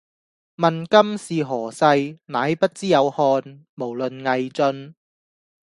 [0.55, 1.85] 問今是何世，
[2.25, 4.95] 乃不知有漢，無論魏晉